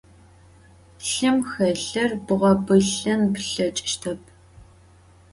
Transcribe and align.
Lhım 1.07 1.37
xelhır 1.51 2.11
bğebılhın 2.25 3.21
plheç'ıştep. 3.33 4.21